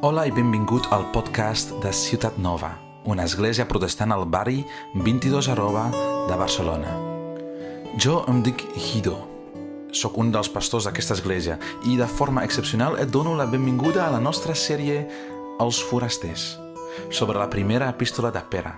Hola 0.00 0.28
i 0.28 0.30
benvingut 0.30 0.84
al 0.94 1.08
podcast 1.10 1.72
de 1.82 1.90
Ciutat 1.90 2.36
Nova, 2.38 2.68
una 3.10 3.24
església 3.26 3.64
protestant 3.66 4.12
al 4.14 4.28
barri 4.30 4.60
22 4.94 5.48
arroba 5.50 5.88
de 6.28 6.36
Barcelona. 6.38 6.92
Jo 7.98 8.20
em 8.30 8.38
dic 8.46 8.62
Guido, 8.76 9.16
sóc 9.90 10.20
un 10.22 10.30
dels 10.30 10.52
pastors 10.54 10.86
d'aquesta 10.86 11.16
església 11.18 11.56
i 11.82 11.96
de 11.98 12.06
forma 12.06 12.44
excepcional 12.46 12.94
et 13.02 13.10
dono 13.10 13.32
la 13.34 13.48
benvinguda 13.50 14.04
a 14.04 14.12
la 14.14 14.20
nostra 14.22 14.54
sèrie 14.54 15.00
Els 15.58 15.82
forasters, 15.82 16.46
sobre 17.10 17.42
la 17.42 17.50
primera 17.50 17.90
epístola 17.90 18.30
de 18.30 18.44
Pere, 18.54 18.76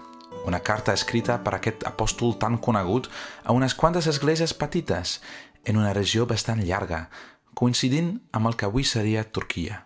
una 0.48 0.62
carta 0.64 0.96
escrita 0.96 1.37
per 1.45 1.59
aquest 1.59 1.84
apòstol 1.84 2.39
tan 2.41 2.57
conegut 2.57 3.11
a 3.45 3.52
unes 3.52 3.77
quantes 3.77 4.09
esglésies 4.09 4.57
petites 4.57 5.18
en 5.66 5.77
una 5.77 5.93
regió 5.93 6.25
bastant 6.25 6.64
llarga, 6.64 7.11
coincidint 7.52 8.23
amb 8.32 8.48
el 8.48 8.57
que 8.57 8.73
avui 8.73 8.89
seria 8.89 9.29
Turquia. 9.29 9.84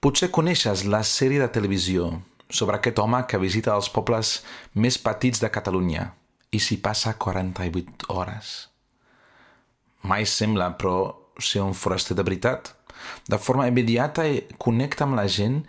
Potser 0.00 0.28
coneixes 0.30 0.84
la 0.84 1.02
sèrie 1.06 1.40
de 1.40 1.48
televisió 1.48 2.10
sobre 2.48 2.76
aquest 2.78 2.98
home 3.02 3.22
que 3.26 3.40
visita 3.42 3.74
els 3.74 3.88
pobles 3.90 4.40
més 4.74 4.98
petits 5.00 5.40
de 5.42 5.50
Catalunya 5.50 6.10
i 6.52 6.60
s'hi 6.62 6.78
passa 6.84 7.14
48 7.18 8.10
hores. 8.12 8.54
Mai 10.06 10.26
sembla, 10.30 10.70
però, 10.78 11.16
ser 11.40 11.62
un 11.64 11.74
foraster 11.74 12.16
de 12.16 12.24
veritat. 12.24 12.72
De 13.28 13.38
forma 13.38 13.66
immediata 13.68 14.24
connecta 14.62 15.04
amb 15.04 15.16
la 15.18 15.26
gent 15.28 15.62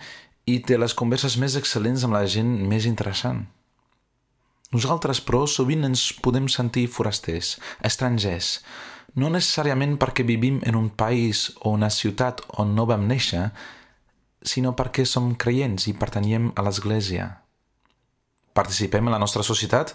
i 0.48 0.59
té 0.63 0.77
les 0.77 0.94
converses 0.96 1.38
més 1.41 1.57
excel·lents 1.59 2.05
amb 2.05 2.16
la 2.16 2.26
gent 2.30 2.52
més 2.68 2.85
interessant. 2.85 3.46
Nosaltres, 4.76 5.23
però, 5.23 5.46
sovint 5.48 5.88
ens 5.88 6.09
podem 6.23 6.48
sentir 6.52 6.88
forasters, 6.91 7.55
estrangers, 7.88 8.59
no 9.16 9.32
necessàriament 9.34 9.96
perquè 9.98 10.26
vivim 10.27 10.59
en 10.68 10.76
un 10.76 10.90
país 10.91 11.48
o 11.63 11.71
una 11.73 11.90
ciutat 11.90 12.44
on 12.62 12.76
no 12.76 12.85
vam 12.85 13.07
néixer, 13.07 13.48
sinó 14.48 14.74
perquè 14.80 15.05
som 15.05 15.34
creients 15.35 15.90
i 15.91 15.94
pertanyem 15.94 16.52
a 16.55 16.63
l'Església. 16.66 17.27
Participem 18.58 19.05
en 19.05 19.13
la 19.13 19.21
nostra 19.21 19.44
societat, 19.44 19.94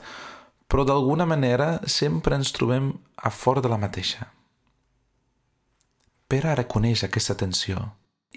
però 0.69 0.85
d'alguna 0.89 1.27
manera 1.27 1.81
sempre 1.87 2.37
ens 2.39 2.53
trobem 2.55 2.93
a 3.17 3.31
fora 3.31 3.61
de 3.61 3.69
la 3.73 3.81
mateixa. 3.81 4.31
Pere 6.29 6.55
reconeix 6.57 7.03
aquesta 7.05 7.37
tensió 7.37 7.91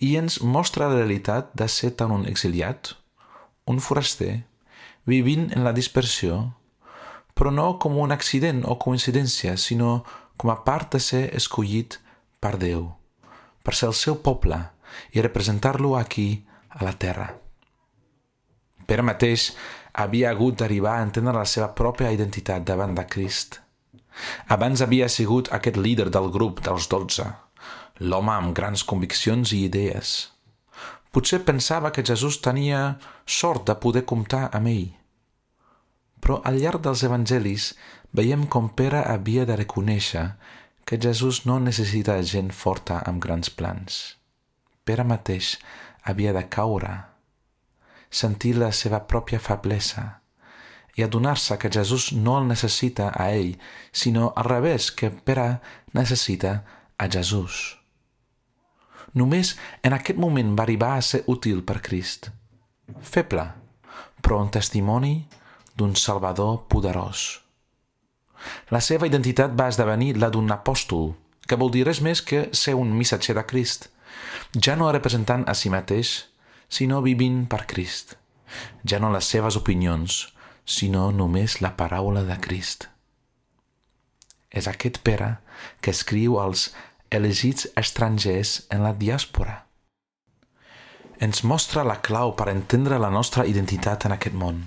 i 0.03 0.15
ens 0.19 0.41
mostra 0.43 0.89
la 0.89 0.97
realitat 0.97 1.53
de 1.55 1.69
ser 1.71 1.93
tant 1.95 2.11
un 2.11 2.25
exiliat, 2.27 2.91
un 3.71 3.79
foraster, 3.79 4.43
vivint 5.07 5.47
en 5.55 5.63
la 5.63 5.71
dispersió, 5.71 6.41
però 7.35 7.51
no 7.51 7.77
com 7.79 7.95
un 7.99 8.11
accident 8.11 8.63
o 8.67 8.75
coincidència, 8.81 9.55
sinó 9.55 10.03
com 10.35 10.51
a 10.51 10.59
part 10.67 10.91
de 10.95 10.99
ser 10.99 11.23
escollit 11.35 11.99
per 12.43 12.57
Déu, 12.59 12.89
per 13.63 13.75
ser 13.75 13.87
el 13.93 13.95
seu 13.95 14.19
poble, 14.19 14.59
i 15.13 15.21
representar-lo 15.21 15.95
aquí, 15.97 16.45
a 16.69 16.83
la 16.83 16.93
terra. 16.99 17.29
Pere 18.85 19.03
mateix 19.05 19.49
havia 19.93 20.31
hagut 20.31 20.59
d'arribar 20.59 20.97
a 20.99 21.05
entendre 21.07 21.33
la 21.37 21.47
seva 21.47 21.71
pròpia 21.77 22.11
identitat 22.11 22.65
davant 22.67 22.93
de 22.97 23.05
Crist. 23.07 23.61
Abans 24.51 24.83
havia 24.83 25.07
sigut 25.09 25.51
aquest 25.55 25.79
líder 25.79 26.09
del 26.11 26.29
grup 26.31 26.61
dels 26.65 26.87
dotze, 26.91 27.25
l'home 27.99 28.33
amb 28.35 28.55
grans 28.55 28.83
conviccions 28.83 29.51
i 29.55 29.65
idees. 29.69 30.15
Potser 31.15 31.41
pensava 31.47 31.91
que 31.95 32.03
Jesús 32.03 32.41
tenia 32.43 32.97
sort 33.25 33.65
de 33.69 33.75
poder 33.79 34.03
comptar 34.03 34.49
amb 34.51 34.67
ell. 34.67 34.89
Però 36.19 36.41
al 36.43 36.59
llarg 36.59 36.83
dels 36.83 37.05
evangelis 37.07 37.69
veiem 38.11 38.45
com 38.51 38.67
Pere 38.75 39.03
havia 39.03 39.45
de 39.47 39.55
reconèixer 39.61 40.25
que 40.85 40.99
Jesús 41.01 41.45
no 41.45 41.59
necessita 41.59 42.19
gent 42.23 42.51
forta 42.51 42.99
amb 43.09 43.23
grans 43.23 43.49
plans. 43.49 44.17
Pere 44.85 45.03
mateix 45.03 45.55
havia 46.05 46.31
de 46.35 46.43
caure, 46.53 46.93
sentir 48.13 48.53
la 48.61 48.69
seva 48.71 49.01
pròpia 49.09 49.39
feblesa 49.41 50.03
i 50.95 51.03
adonar-se 51.03 51.57
que 51.59 51.71
Jesús 51.73 52.11
no 52.13 52.37
el 52.39 52.45
necessita 52.47 53.09
a 53.11 53.31
ell, 53.33 53.57
sinó 53.91 54.29
al 54.37 54.45
revés, 54.45 54.91
que 54.91 55.09
Pere 55.09 55.59
necessita 55.97 56.53
a 56.97 57.09
Jesús. 57.09 57.79
Només 59.17 59.55
en 59.83 59.95
aquest 59.97 60.19
moment 60.19 60.53
va 60.55 60.63
arribar 60.63 60.93
a 60.95 61.01
ser 61.01 61.23
útil 61.31 61.63
per 61.65 61.81
Crist. 61.81 62.29
Feble, 63.01 63.47
però 64.21 64.39
un 64.43 64.53
testimoni 64.53 65.17
d'un 65.75 65.97
Salvador 65.99 66.67
poderós. 66.71 67.25
La 68.69 68.79
seva 68.79 69.09
identitat 69.09 69.57
va 69.57 69.67
esdevenir 69.73 70.13
la 70.21 70.29
d'un 70.29 70.51
apòstol, 70.53 71.15
que 71.47 71.57
vol 71.59 71.73
dir 71.73 71.83
res 71.89 71.99
més 72.05 72.21
que 72.21 72.47
ser 72.53 72.77
un 72.77 72.93
missatger 72.93 73.35
de 73.41 73.47
Crist– 73.49 73.89
ja 74.55 74.75
no 74.75 74.91
representant 74.91 75.43
a 75.49 75.55
si 75.55 75.69
mateix, 75.69 76.25
sinó 76.69 77.01
vivint 77.01 77.45
per 77.51 77.65
Crist. 77.67 78.15
Ja 78.87 78.99
no 78.99 79.11
les 79.11 79.27
seves 79.27 79.57
opinions, 79.59 80.29
sinó 80.65 81.11
només 81.11 81.59
la 81.61 81.75
paraula 81.77 82.23
de 82.23 82.37
Crist. 82.41 82.87
És 84.49 84.67
aquest 84.71 85.01
Pere 85.03 85.35
que 85.81 85.91
escriu 85.91 86.39
als 86.39 86.69
elegits 87.11 87.67
estrangers 87.75 88.65
en 88.71 88.83
la 88.83 88.93
diàspora. 88.95 89.61
Ens 91.19 91.43
mostra 91.43 91.83
la 91.87 91.99
clau 92.03 92.35
per 92.35 92.49
entendre 92.51 92.99
la 92.99 93.11
nostra 93.11 93.45
identitat 93.47 94.05
en 94.05 94.15
aquest 94.15 94.35
món. 94.35 94.65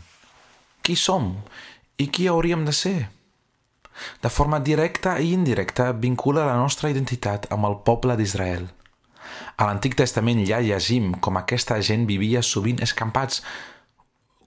Qui 0.82 0.96
som 0.96 1.34
i 1.98 2.08
qui 2.08 2.28
hauríem 2.28 2.64
de 2.64 2.72
ser? 2.72 2.98
De 4.22 4.30
forma 4.30 4.60
directa 4.60 5.18
i 5.18 5.32
indirecta 5.34 5.90
vincula 5.92 6.46
la 6.46 6.56
nostra 6.56 6.90
identitat 6.92 7.48
amb 7.52 7.66
el 7.68 7.80
poble 7.84 8.16
d'Israel– 8.16 8.68
a 9.56 9.66
l'Antic 9.68 9.96
Testament 9.98 10.44
ja 10.46 10.60
llegim 10.64 11.12
com 11.24 11.38
aquesta 11.40 11.78
gent 11.80 12.06
vivia 12.08 12.42
sovint 12.42 12.82
escampats 12.84 13.42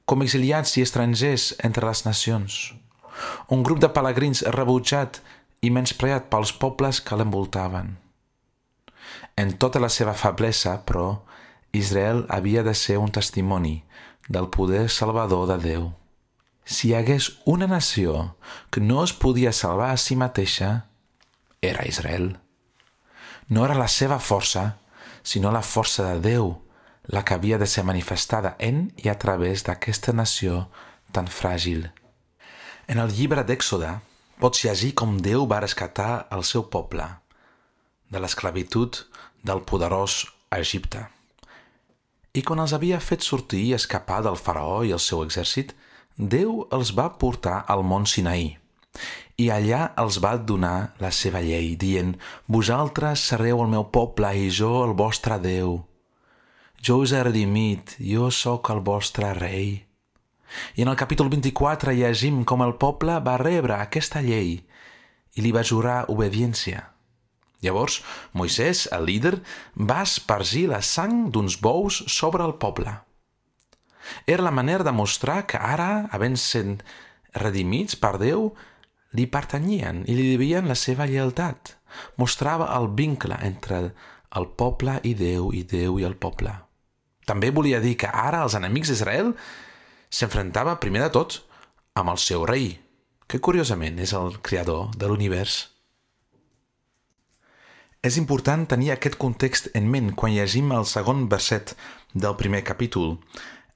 com 0.06 0.24
exiliats 0.26 0.78
i 0.78 0.86
estrangers 0.86 1.52
entre 1.64 1.88
les 1.88 2.06
nacions. 2.06 2.62
Un 3.54 3.64
grup 3.64 3.80
de 3.80 3.90
pelegrins 3.94 4.44
rebutjat 4.56 5.22
i 5.62 5.70
menyspreat 5.70 6.30
pels 6.32 6.54
pobles 6.58 7.02
que 7.06 7.18
l'envoltaven. 7.18 7.96
En 9.38 9.54
tota 9.62 9.80
la 9.80 9.90
seva 9.90 10.14
feblesa, 10.18 10.80
però, 10.86 11.22
Israel 11.72 12.26
havia 12.30 12.64
de 12.64 12.74
ser 12.76 12.98
un 13.00 13.12
testimoni 13.12 13.84
del 14.28 14.50
poder 14.50 14.90
salvador 14.90 15.48
de 15.48 15.58
Déu. 15.64 15.90
Si 16.66 16.90
hi 16.90 16.96
hagués 16.96 17.32
una 17.46 17.68
nació 17.68 18.36
que 18.70 18.82
no 18.82 19.04
es 19.04 19.14
podia 19.14 19.52
salvar 19.52 19.92
a 19.92 19.98
si 19.98 20.16
mateixa, 20.16 20.88
era 21.62 21.88
Israel. 21.88 22.38
No 23.52 23.66
era 23.68 23.76
la 23.76 23.90
seva 23.92 24.16
força, 24.24 24.78
sinó 25.28 25.50
la 25.52 25.62
força 25.62 26.06
de 26.08 26.20
Déu, 26.24 26.54
la 27.12 27.26
que 27.28 27.36
havia 27.36 27.58
de 27.60 27.68
ser 27.68 27.84
manifestada 27.84 28.54
en 28.60 28.94
i 28.96 29.10
a 29.12 29.18
través 29.20 29.66
d'aquesta 29.68 30.14
nació 30.16 30.70
tan 31.12 31.28
fràgil. 31.28 31.90
En 32.88 33.02
el 33.04 33.12
llibre 33.12 33.44
d'Èxode 33.44 33.90
pots 34.40 34.64
llegir 34.64 34.94
com 34.96 35.18
Déu 35.20 35.44
va 35.52 35.60
rescatar 35.66 36.30
el 36.32 36.46
seu 36.48 36.64
poble 36.72 37.10
de 38.08 38.24
l'esclavitud 38.24 39.04
del 39.44 39.66
poderós 39.68 40.24
Egipte. 40.56 41.04
I 42.32 42.48
quan 42.48 42.64
els 42.64 42.72
havia 42.72 43.04
fet 43.04 43.28
sortir 43.28 43.66
i 43.68 43.76
escapar 43.76 44.24
del 44.24 44.40
faraó 44.40 44.80
i 44.88 44.96
el 44.96 45.04
seu 45.04 45.28
exèrcit, 45.28 45.76
Déu 46.16 46.70
els 46.72 46.96
va 46.96 47.12
portar 47.20 47.66
al 47.68 47.84
mont 47.84 48.08
Sinaí 48.08 48.61
i 49.42 49.50
allà 49.50 49.92
els 50.02 50.20
va 50.24 50.36
donar 50.38 50.94
la 51.02 51.12
seva 51.16 51.42
llei, 51.42 51.76
dient, 51.80 52.16
Vosaltres 52.48 53.24
sereu 53.32 53.64
el 53.64 53.72
meu 53.72 53.88
poble 53.94 54.34
i 54.38 54.50
jo 54.54 54.84
el 54.86 54.94
vostre 54.98 55.40
Déu. 55.42 55.80
Jo 56.82 56.98
us 57.04 57.14
he 57.14 57.24
redimit, 57.24 57.96
jo 58.00 58.30
sóc 58.34 58.70
el 58.74 58.82
vostre 58.86 59.34
rei. 59.38 59.84
I 60.76 60.84
en 60.84 60.92
el 60.92 60.98
capítol 61.00 61.30
24 61.32 61.94
llegim 61.96 62.44
com 62.44 62.64
el 62.66 62.76
poble 62.82 63.20
va 63.24 63.38
rebre 63.40 63.78
aquesta 63.78 64.22
llei 64.26 64.58
i 65.36 65.44
li 65.44 65.52
va 65.56 65.64
jurar 65.64 66.06
obediència. 66.12 66.90
Llavors, 67.62 68.02
Moisès, 68.34 68.88
el 68.92 69.06
líder, 69.06 69.36
va 69.78 70.02
espargir 70.02 70.66
la 70.72 70.82
sang 70.82 71.30
d'uns 71.32 71.60
bous 71.62 72.02
sobre 72.10 72.44
el 72.44 72.56
poble. 72.58 72.96
Era 74.26 74.44
la 74.44 74.52
manera 74.52 74.84
de 74.84 74.92
mostrar 74.92 75.46
que 75.48 75.62
ara, 75.62 76.08
havent 76.12 76.36
sent 76.42 76.80
redimits 77.38 77.96
per 77.96 78.18
Déu, 78.20 78.50
li 79.18 79.28
pertanyien 79.28 80.04
i 80.08 80.16
li 80.16 80.32
devien 80.34 80.68
la 80.70 80.78
seva 80.80 81.08
lleialtat. 81.10 81.76
Mostrava 82.22 82.70
el 82.78 82.90
vincle 82.96 83.38
entre 83.44 83.92
el 84.38 84.48
poble 84.58 85.00
i 85.04 85.14
Déu 85.18 85.52
i 85.56 85.64
Déu 85.68 86.00
i 86.00 86.08
el 86.08 86.16
poble. 86.16 86.54
També 87.28 87.52
volia 87.52 87.82
dir 87.84 87.98
que 88.00 88.10
ara 88.10 88.44
els 88.46 88.56
enemics 88.58 88.92
d'Israel 88.92 89.34
s'enfrontava 90.12 90.80
primer 90.84 91.04
de 91.06 91.12
tot 91.18 91.42
amb 92.00 92.14
el 92.14 92.20
seu 92.24 92.46
rei, 92.48 92.74
que 93.28 93.40
curiosament 93.40 94.00
és 94.00 94.16
el 94.16 94.40
creador 94.44 94.90
de 94.96 95.08
l'univers. 95.08 95.68
És 98.02 98.18
important 98.18 98.66
tenir 98.66 98.90
aquest 98.92 99.20
context 99.22 99.70
en 99.78 99.88
ment 99.92 100.16
quan 100.18 100.34
llegim 100.34 100.72
el 100.74 100.88
segon 100.90 101.28
verset 101.30 101.76
del 102.14 102.36
primer 102.40 102.64
capítol, 102.66 103.20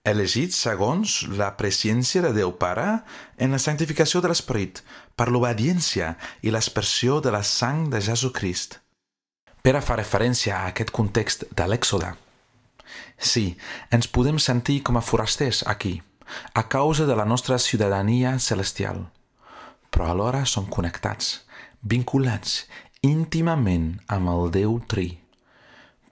elegit 0.06 0.54
segons 0.54 1.24
la 1.40 1.52
presciència 1.58 2.22
de 2.22 2.32
Déu 2.36 2.54
Pare 2.62 3.02
en 3.42 3.56
la 3.56 3.60
santificació 3.62 4.22
de 4.22 4.30
l'Esperit, 4.32 4.82
per 5.18 5.28
l'obediència 5.32 6.14
i 6.46 6.54
l'expressió 6.54 7.20
de 7.24 7.34
la 7.34 7.42
sang 7.44 7.90
de 7.90 8.02
Jesucrist. 8.04 8.80
Pere 9.66 9.82
fa 9.82 9.98
referència 9.98 10.60
a 10.60 10.70
aquest 10.70 10.94
context 10.94 11.48
de 11.58 11.66
l'Èxode. 11.66 12.12
Sí, 13.18 13.56
ens 13.90 14.08
podem 14.08 14.38
sentir 14.38 14.82
com 14.86 15.00
a 15.00 15.04
forasters 15.04 15.64
aquí, 15.66 15.98
a 16.54 16.68
causa 16.70 17.06
de 17.10 17.16
la 17.16 17.26
nostra 17.26 17.58
ciutadania 17.58 18.38
celestial, 18.40 19.08
però 19.90 20.12
alhora 20.12 20.46
som 20.46 20.68
connectats, 20.70 21.46
vinculats 21.82 22.66
íntimament 23.06 23.96
amb 24.12 24.30
el 24.34 24.52
Déu 24.54 24.80
Tri, 24.90 25.10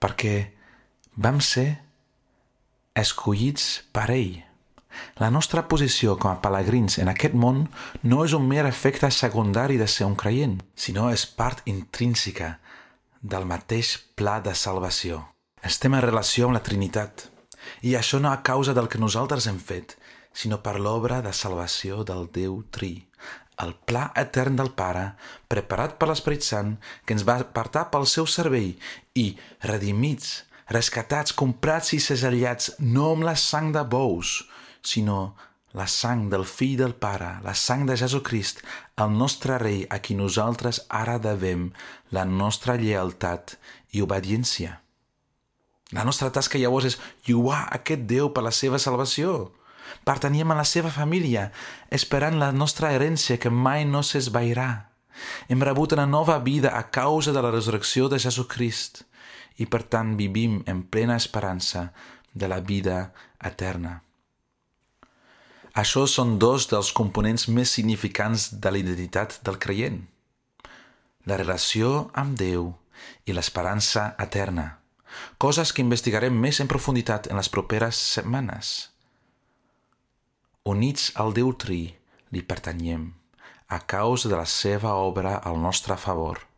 perquè 0.00 0.50
vam 1.14 1.40
ser 1.42 1.83
escollits 2.94 3.84
per 3.92 4.08
ell. 4.14 4.44
La 5.18 5.30
nostra 5.34 5.64
posició 5.66 6.14
com 6.22 6.30
a 6.30 6.40
pelegrins 6.42 7.00
en 7.02 7.10
aquest 7.10 7.34
món 7.34 7.64
no 8.06 8.22
és 8.24 8.34
un 8.38 8.46
mer 8.46 8.62
efecte 8.68 9.10
secundari 9.10 9.78
de 9.80 9.88
ser 9.90 10.06
un 10.06 10.14
creient, 10.14 10.60
sinó 10.74 11.10
és 11.10 11.26
part 11.26 11.64
intrínseca 11.70 12.58
del 13.20 13.46
mateix 13.50 13.96
pla 14.14 14.38
de 14.44 14.54
salvació. 14.54 15.24
Estem 15.64 15.96
en 15.96 16.04
relació 16.04 16.46
amb 16.46 16.58
la 16.58 16.62
Trinitat, 16.62 17.26
i 17.82 17.96
això 17.98 18.20
no 18.20 18.30
a 18.30 18.42
causa 18.46 18.74
del 18.76 18.86
que 18.92 19.00
nosaltres 19.02 19.48
hem 19.50 19.58
fet, 19.58 19.96
sinó 20.32 20.60
per 20.62 20.76
l'obra 20.78 21.20
de 21.24 21.32
salvació 21.32 22.04
del 22.06 22.28
Déu 22.30 22.60
Tri, 22.70 22.94
el 23.62 23.74
pla 23.86 24.08
etern 24.18 24.58
del 24.58 24.72
Pare, 24.76 25.14
preparat 25.50 25.94
per 25.98 26.10
l'Esperit 26.10 26.46
Sant, 26.46 26.74
que 27.06 27.14
ens 27.16 27.26
va 27.26 27.38
apartar 27.42 27.88
pel 27.90 28.06
seu 28.10 28.26
servei 28.30 28.74
i 29.14 29.30
redimits, 29.66 30.44
rescatats, 30.70 31.34
comprats 31.36 31.92
i 31.92 32.00
segellats 32.00 32.74
no 32.80 33.10
amb 33.14 33.26
la 33.26 33.34
sang 33.36 33.72
de 33.74 33.82
bous, 33.84 34.42
sinó 34.82 35.34
la 35.74 35.86
sang 35.90 36.28
del 36.30 36.44
fill 36.46 36.76
del 36.78 36.94
Pare, 36.94 37.40
la 37.42 37.54
sang 37.58 37.84
de 37.88 37.96
Jesucrist, 37.98 38.62
el 39.02 39.10
nostre 39.18 39.58
rei 39.58 39.82
a 39.90 39.98
qui 39.98 40.14
nosaltres 40.14 40.84
ara 40.88 41.18
devem 41.18 41.72
la 42.14 42.24
nostra 42.24 42.76
lleialtat 42.78 43.56
i 43.90 44.02
obediència. 44.04 44.78
La 45.92 46.04
nostra 46.06 46.30
tasca 46.30 46.58
llavors 46.58 46.86
és 46.92 46.98
lluar 47.26 47.66
aquest 47.74 48.06
Déu 48.10 48.30
per 48.34 48.44
la 48.46 48.54
seva 48.54 48.78
salvació. 48.78 49.52
Perteníem 50.06 50.50
a 50.50 50.58
la 50.58 50.64
seva 50.64 50.90
família, 50.90 51.50
esperant 51.90 52.38
la 52.38 52.52
nostra 52.52 52.92
herència 52.94 53.38
que 53.38 53.50
mai 53.50 53.84
no 53.84 54.02
s'esvairà. 54.02 54.70
Hem 55.48 55.62
rebut 55.62 55.92
una 55.94 56.06
nova 56.06 56.38
vida 56.38 56.72
a 56.78 56.86
causa 56.90 57.34
de 57.34 57.42
la 57.42 57.52
resurrecció 57.52 58.08
de 58.08 58.18
Jesucrist 58.18 59.04
i 59.56 59.66
per 59.70 59.84
tant 59.86 60.14
vivim 60.18 60.62
en 60.66 60.82
plena 60.82 61.16
esperança 61.16 61.90
de 62.32 62.48
la 62.48 62.60
vida 62.60 63.12
eterna. 63.42 64.00
Això 65.74 66.04
són 66.06 66.36
dos 66.38 66.68
dels 66.70 66.92
components 66.94 67.48
més 67.48 67.72
significants 67.74 68.48
de 68.62 68.70
la 68.70 68.78
identitat 68.78 69.40
del 69.46 69.58
creient. 69.58 70.04
La 71.26 71.38
relació 71.40 72.10
amb 72.14 72.38
Déu 72.38 72.70
i 73.26 73.34
l'esperança 73.34 74.12
eterna, 74.22 74.78
coses 75.38 75.72
que 75.72 75.82
investigarem 75.82 76.34
més 76.46 76.60
en 76.62 76.70
profunditat 76.70 77.26
en 77.30 77.40
les 77.40 77.50
properes 77.50 77.98
setmanes. 78.14 78.72
Units 80.64 81.10
al 81.20 81.34
Déu 81.34 81.52
Tri, 81.58 81.82
li 82.30 82.42
pertanyem, 82.42 83.10
a 83.68 83.82
causa 83.82 84.30
de 84.30 84.38
la 84.38 84.46
seva 84.46 84.94
obra 85.02 85.38
al 85.42 85.58
nostre 85.58 85.98
favor– 85.98 86.42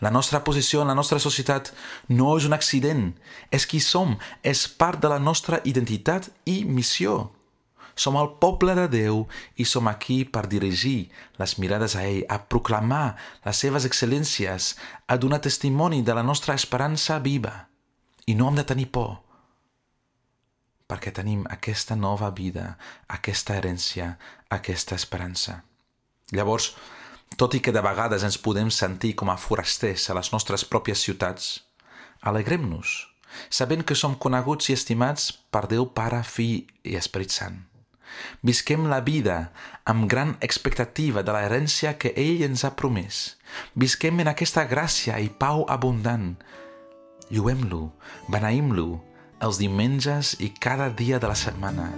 la 0.00 0.10
nostra 0.10 0.42
posició 0.44 0.82
en 0.82 0.90
la 0.92 0.96
nostra 0.98 1.18
societat 1.22 1.72
no 2.08 2.36
és 2.36 2.46
un 2.48 2.56
accident, 2.56 3.12
és 3.50 3.66
qui 3.66 3.80
som, 3.80 4.16
és 4.42 4.66
part 4.68 5.00
de 5.02 5.10
la 5.12 5.20
nostra 5.20 5.60
identitat 5.64 6.30
i 6.44 6.62
missió. 6.64 7.32
Som 7.94 8.16
el 8.16 8.30
poble 8.40 8.74
de 8.76 8.86
Déu 8.88 9.26
i 9.60 9.66
som 9.68 9.88
aquí 9.88 10.22
per 10.24 10.46
dirigir 10.48 11.10
les 11.38 11.58
mirades 11.60 11.96
a 11.96 12.06
ell, 12.08 12.22
a 12.28 12.38
proclamar 12.48 13.18
les 13.44 13.58
seves 13.60 13.84
excel·lències, 13.88 14.72
a 15.06 15.18
donar 15.20 15.42
testimoni 15.44 16.00
de 16.02 16.16
la 16.16 16.24
nostra 16.24 16.56
esperança 16.56 17.18
viva. 17.20 17.68
I 18.26 18.34
no 18.38 18.48
hem 18.48 18.56
de 18.56 18.64
tenir 18.64 18.88
por, 18.94 19.18
perquè 20.92 21.12
tenim 21.16 21.44
aquesta 21.48 21.96
nova 21.96 22.30
vida, 22.36 22.76
aquesta 23.08 23.56
herència, 23.56 24.16
aquesta 24.52 24.96
esperança. 24.96 25.62
Llavors, 26.32 26.74
tot 27.36 27.54
i 27.54 27.60
que 27.64 27.72
de 27.72 27.82
vegades 27.84 28.24
ens 28.26 28.38
podem 28.38 28.70
sentir 28.70 29.14
com 29.18 29.30
a 29.30 29.38
forasters 29.40 30.08
a 30.10 30.16
les 30.18 30.32
nostres 30.34 30.64
pròpies 30.68 31.02
ciutats, 31.06 31.50
alegrem-nos, 32.20 32.94
sabent 33.50 33.84
que 33.86 33.96
som 33.98 34.16
coneguts 34.18 34.70
i 34.70 34.76
estimats 34.76 35.30
per 35.50 35.66
Déu 35.70 35.88
Pare, 35.94 36.22
Fill 36.26 36.64
i 36.84 36.96
Esperit 36.98 37.34
Sant. 37.34 37.60
Visquem 38.44 38.84
la 38.90 39.00
vida 39.00 39.52
amb 39.88 40.04
gran 40.10 40.34
expectativa 40.44 41.22
de 41.22 41.32
la 41.32 41.44
herència 41.46 41.94
que 41.96 42.12
ell 42.16 42.42
ens 42.44 42.64
ha 42.64 42.74
promès. 42.76 43.22
Visquem 43.74 44.20
en 44.20 44.28
aquesta 44.32 44.66
gràcia 44.68 45.16
i 45.18 45.30
pau 45.30 45.64
abundant. 45.72 46.34
Lluem-lo, 47.32 47.86
beneïm-lo, 48.28 49.00
els 49.42 49.58
diumenges 49.58 50.36
i 50.44 50.52
cada 50.52 50.90
dia 50.92 51.18
de 51.18 51.30
la 51.30 51.38
setmana. 51.38 51.88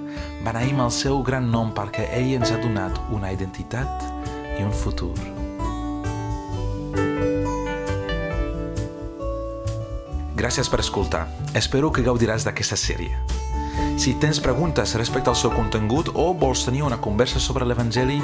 Beneïm 0.47 0.81
el 0.87 0.95
seu 0.95 1.21
gran 1.27 1.51
nom 1.51 1.75
perquè 1.77 2.07
ell 2.15 2.37
ens 2.39 2.55
ha 2.55 2.63
donat 2.63 3.03
una 3.13 3.35
identitat 3.35 4.34
i 4.59 4.65
un 4.65 4.73
futur. 4.73 5.15
Gràcies 10.35 10.69
per 10.69 10.81
escoltar. 10.83 11.29
Espero 11.57 11.93
que 11.95 12.03
gaudiràs 12.05 12.45
d'aquesta 12.45 12.77
sèrie. 12.77 13.15
Si 13.97 14.15
tens 14.21 14.41
preguntes 14.43 14.95
respecte 14.99 15.31
al 15.31 15.37
seu 15.39 15.51
contingut 15.55 16.11
o 16.15 16.35
vols 16.35 16.65
tenir 16.67 16.83
una 16.85 17.01
conversa 17.01 17.41
sobre 17.41 17.67
l'Evangeli, 17.67 18.23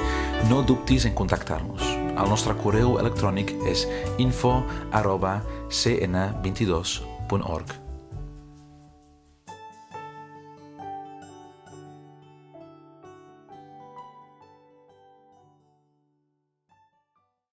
no 0.51 0.63
dubtis 0.67 1.05
en 1.07 1.15
contactar-nos. 1.15 1.83
El 2.11 2.29
nostre 2.29 2.55
correu 2.59 2.99
electrònic 3.01 3.55
és 3.71 3.89
info 4.19 4.63
arroba 4.93 5.43
cn22.org. 5.71 7.90